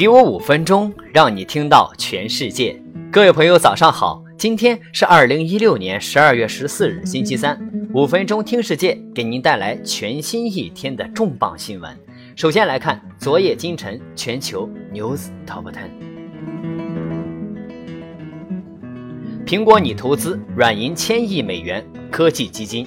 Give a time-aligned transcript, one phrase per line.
[0.00, 2.74] 给我五分钟，让你听到全世界。
[3.12, 4.24] 各位朋友，早上好！
[4.38, 7.60] 今天是二零一六年十二月十四日，星期三。
[7.92, 11.94] 五分钟听世界，给您带来全新一天的重磅新闻。
[12.34, 15.90] 首先来看昨夜今晨全球 news top ten。
[19.44, 22.86] 苹果拟投资软银千亿美元科技基金。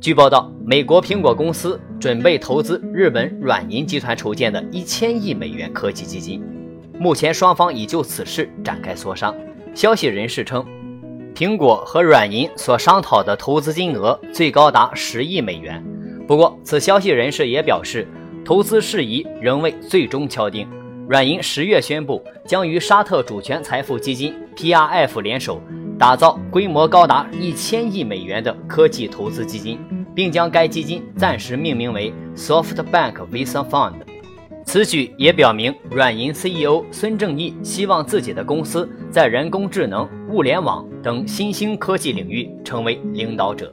[0.00, 6.42] 据报道，美国苹果公司准备投资日本软银集团筹建的一千亿美元科技基金。
[6.98, 9.34] 目前，双方已就此事展开磋商。
[9.74, 10.64] 消息人士称，
[11.34, 15.84] 苹果和软银所商讨的投资金额最高达十亿美元。
[16.26, 18.06] 不过，此消息人士也表示，
[18.44, 20.66] 投资事宜仍未最终敲定。
[21.08, 25.60] 软银十月宣布，将与沙特主权财富基金 PRF 联手，
[25.98, 29.78] 打造规模高达一千亿美元的科技投资基金。
[30.16, 33.92] 并将该基金暂时命名为 SoftBank Visa Fund。
[34.64, 43.72] 此举也表明，软银 CEO 孙正义希望自己的公司在人工智能、物联网等新兴科技领域成为领导者。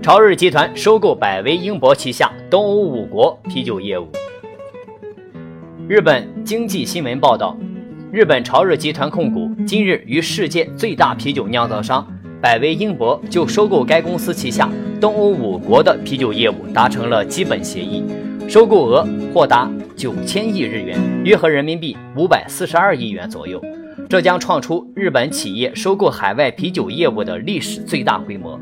[0.00, 4.06] 朝日集团收购百威英博旗下东欧五国啤酒业务。
[5.88, 7.56] 日本经济新闻报道，
[8.12, 12.06] 日本朝日集团控股今日与世界最大啤酒酿造商。
[12.44, 18.04] 百威英博就收购该公司旗下东欧五国的啤酒业务达成了基本协议，
[18.46, 23.58] 收购额或达九千亿日元，约合人民币五百四十二亿元左右。
[24.10, 28.60] 这将创出日本企业收购海外啤酒业务的历史最大规模。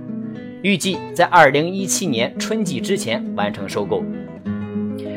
[0.62, 4.04] 预计在二零一七年春季之前完成收购。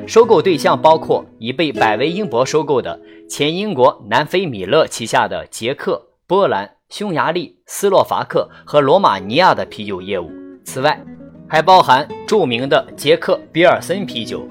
[0.08, 6.72] 收购对象包括已被百威英博收购的前英国南非米勒旗下的捷克、波兰。
[6.90, 10.32] 匈牙利、斯洛伐克和罗马尼亚的啤酒业务，
[10.64, 11.04] 此外
[11.50, 14.48] 还包含著名的捷克比尔森啤酒。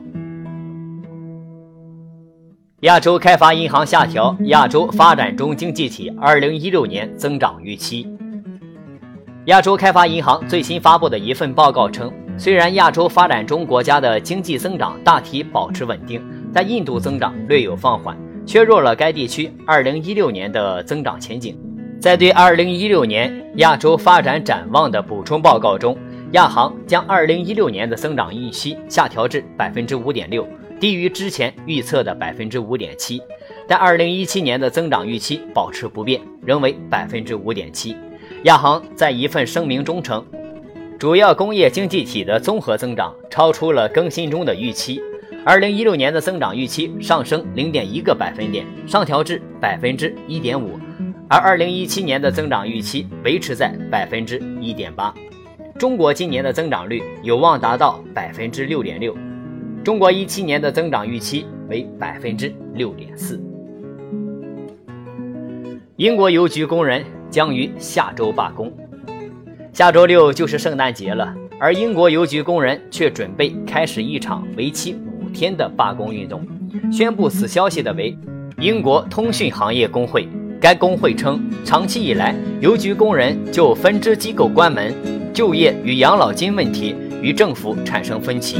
[2.81, 8.07] 亚洲开发银行下调亚洲发展中经济体2016年增长预期。
[9.47, 16.21] 亚洲开发银行最新发布的一份报告称，虽然亚洲发展中国家的经济增长大体保持稳定，
[16.53, 18.15] 但印度增长略有放缓，
[18.45, 21.57] 削弱了该地区2016年的增长前景。
[22.05, 25.97] 在对2016年亚洲发展展望的补充报告中，
[26.33, 30.47] 亚行将2016年的增长预期下调至5.6%，
[30.79, 33.23] 低于之前预测的5.7%。
[33.67, 37.97] 但2017年的增长预期保持不变，仍为5.7%。
[38.43, 40.23] 亚行在一份声明中称，
[40.99, 45.01] 主要工业经济体的综合增长超出了更新中的预期
[45.47, 50.84] ，2016年的增长预期上升0.1个百分点，上调至1.5%。
[51.27, 55.13] 而二零一七年的增长预期维持在百分之一点八，
[55.79, 59.17] 中国今年的增长率有望达到百分之六点六，
[59.83, 63.43] 中国一七年的增长预期为百分之六点四。
[65.97, 68.71] 英国邮局工人将于下周罢工，
[69.73, 76.47] 下周六就是圣诞节了，而英国邮局工人却准备开始一场为期五天的罢工运动。
[76.93, 78.17] 宣布此消息的为
[78.59, 80.29] 英国通讯行业工会。
[80.65, 84.95] 该工会称，长期以来，邮局工人就分支机构关门、
[85.31, 88.57] 就业与养老金问题与政府产生分歧。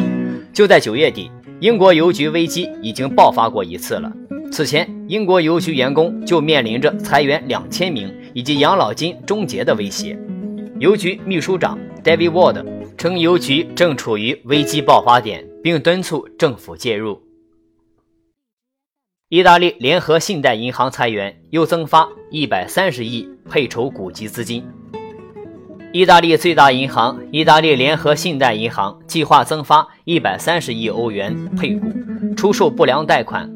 [0.53, 4.13] 就在九月底，英国邮局危机已经爆发过一次了。
[4.53, 10.15] 此前，英国邮局员工就面临着裁员两千名以及养老金终结的威胁。
[10.81, 12.63] 邮局秘书长 David Ward
[12.99, 17.19] 称，邮局正处于危机爆发点，并敦促政府介入。
[19.35, 24.65] 意大利联合信贷银行裁员，又增发一百三十亿配筹股及资金。
[25.91, 31.89] 意大利最大银行意大利联合信贷银行计划增发一百三十亿欧元配股，
[32.37, 33.53] 出售不良贷款，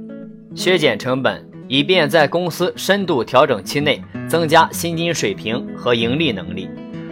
[0.52, 6.67] 削减成本，以便在公司深度调整期内增加薪金水平和盈利能力。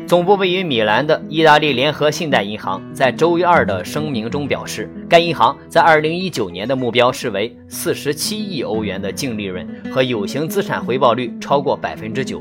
[0.06, 12.40] 总部位于米兰的意大利联合信贷银行在周一二的声明中表示，该银行在2019年的目标视为47亿欧元的净利润和有形资产回报率超过9%。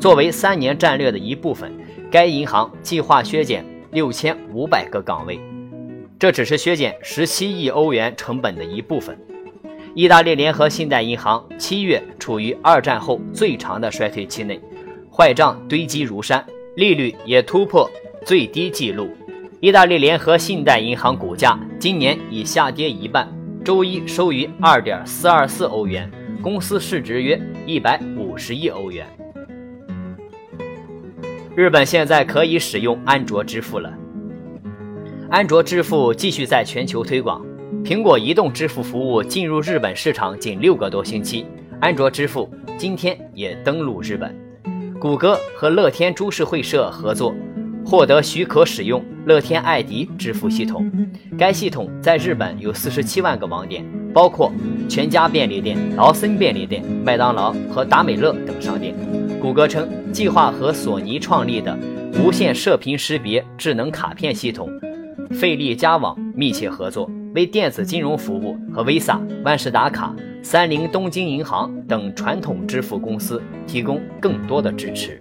[0.00, 1.72] 作为三年战略的一部分，
[2.10, 5.38] 该银行计划削减6500个岗位，
[6.18, 9.16] 这只是削减17亿欧元成本的一部分。
[9.94, 14.60] 意大利联合信贷银行七月处于二战后最长的衰退期内，
[15.08, 16.44] 坏账堆积如山。
[16.76, 17.90] 利率也突破
[18.26, 19.08] 最低纪录，
[19.60, 23.26] 意大利联合信贷银行股价今年已下跌一半，
[23.64, 26.10] 周一收于二点四二四欧元，
[26.42, 29.06] 公司市值约一百五十亿欧元。
[31.54, 33.90] 日本现在可以使用安卓支付了，
[35.30, 37.42] 安卓支付继续在全球推广，
[37.82, 41.46] 苹果移动支付服务进入日本市场仅六个多星期，
[41.80, 44.45] 安卓支付今天也登陆日本。
[44.98, 47.34] 谷歌和乐天株式会社合作，
[47.84, 50.90] 获得许可使用乐天爱迪支付系统。
[51.36, 53.84] 该系统在日本有四十七万个网点，
[54.14, 54.50] 包括
[54.88, 58.94] 全家便利店、劳森便利店、麦当劳和达美乐等商店。
[59.38, 61.76] 谷歌称，计划和索尼创立的
[62.18, 64.68] 无线射频识别智能卡片系统
[65.30, 67.10] 费力加网密切合作。
[67.36, 75.20] 为电子金融服务和 Visa、万事达卡、三菱东京银行等传统支付公司提供更多的支持。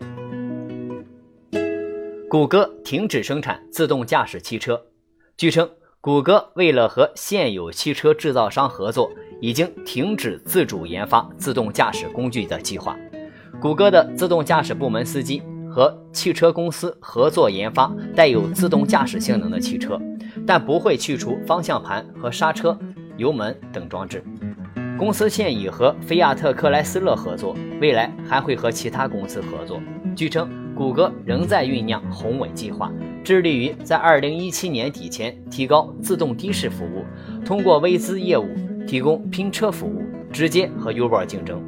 [2.29, 4.81] 谷歌停止生产自动驾驶汽车。
[5.35, 5.69] 据称，
[5.99, 9.11] 谷歌为了和现有汽车制造商合作，
[9.41, 12.97] 已经停止自主研发自动驾驶工具的计划。
[13.59, 19.99] 谷歌的自动驾驶部门司机和汽车公司合作研发带有自动驾驶性能的汽车。
[20.45, 22.77] 但不会去除方向盘和刹车、
[23.17, 24.23] 油门等装置。
[24.97, 29.81] 公司现已和菲亚特克莱斯勒合作，未来还会和其他公司合作。
[30.15, 32.89] 据称，谷歌仍在酝酿宏伟计划，
[33.21, 37.03] 致力于在2017年底前提高自动的士服务，
[37.43, 38.47] 通过微资业务
[38.87, 40.01] 提供拼车服务，
[40.31, 41.61] 直接和 Uber 竞争。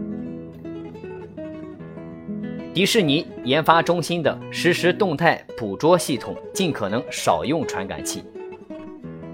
[2.73, 8.23] 迪士尼研发中心的实时动态捕捉系统，尽可能少用传感器。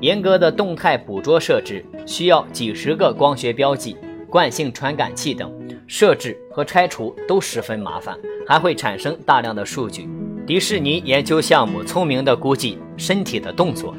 [0.04, 3.96] 严格的动态捕捉设置需要几十个光学标记、
[4.30, 5.50] 惯性传感器等，
[5.88, 8.14] 设置和拆除都十分麻烦，
[8.46, 10.10] 还会产生大量的数据。
[10.46, 13.96] 迪士尼研究项目聪明地估计身体的动作，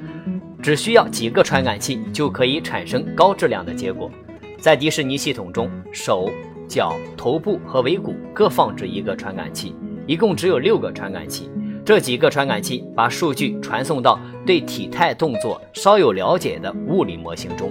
[0.63, 4.11] 只需要几个传感器就可以产生高质量的结果。
[4.59, 6.31] 在迪士尼系统中，手、
[6.69, 9.75] 脚、头部和尾骨各放置一个传感器，
[10.07, 11.49] 一共只有六个传感器。
[11.85, 17.71] 这几个传感器把数据传送到对体态动作稍有了解的物理模型中，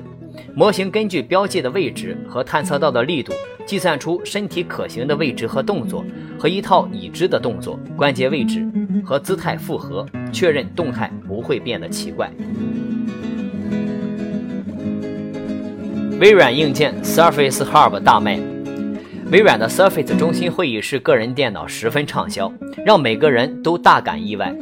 [0.56, 3.34] 模型根据标记的位置和探测到的力度，
[3.66, 6.06] 计算出身体可行的位置和动作，
[6.38, 8.64] 和一套已知的动作、关节位置
[9.04, 12.32] 和姿态复合，确认动态不会变得奇怪。
[16.20, 18.53] 微软硬件 Surface Hub 大卖。
[19.34, 22.54] 微软的 Surface 中心会议室个人电脑十分畅销，
[22.86, 24.56] 让每个人都大感意外。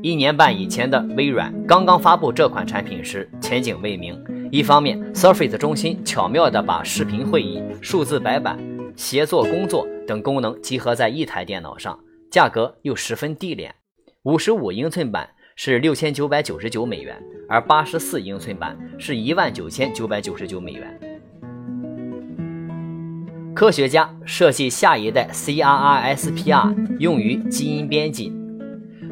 [0.00, 4.16] 一年半以前的微软刚刚发布这款产品时，前景未明。
[4.52, 8.56] 一方面，Surface 中心巧妙地把视频会议、数字白板、
[8.94, 11.98] 协作工作等功能集合在一台电脑上，
[12.30, 13.74] 价格又十分低廉。
[14.22, 21.15] 五十五英寸版是六千九百九十九美元，而八十四英寸版是一万九千九百九十九美元。
[23.56, 28.30] 科学家设计下一代 CRISPR 用于基因编辑，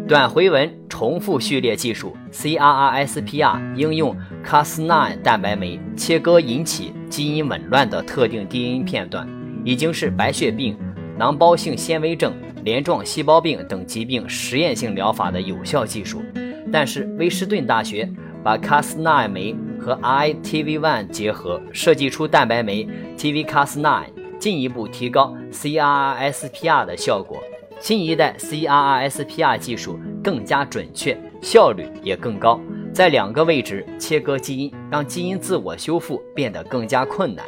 [0.06, 4.14] 短回文重复序列技术 CRISPR 应用
[4.44, 9.26] Cas9 蛋白酶切割引起基因紊乱的特定 DNA 片段，
[9.64, 10.76] 已经是白血病、
[11.18, 16.22] 囊包性纤维症、镰状细胞病等疾病实验性疗法的有效技术。
[16.70, 18.06] 但是，威斯顿大学
[18.42, 22.86] 把 Cas9 酶和 ITV1 结合，设计出蛋白酶
[23.16, 24.04] TVCas9。
[24.44, 27.42] 进一步提高 CRISPR 的效果，
[27.80, 32.60] 新一代 CRISPR 技术更加准确，效率也更高，
[32.92, 37.42] 在两个位置切割基因，让基因自我修复变得更加困难。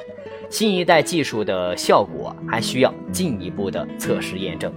[0.48, 4.72] 新一代技术的效果还需要进一步的测试验证。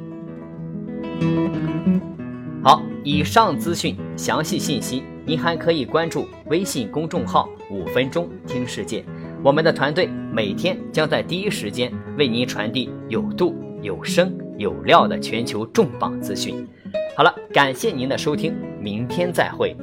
[2.61, 9.05] 好，以上资讯详细信息，您还可以关注微信公众号“五分钟听世界”。
[9.41, 16.67] 我们的团队每天将在第一时间为您传递有度、有声、有料的全球重磅资讯。
[17.15, 19.75] 好了，感谢您的收听，明天再会。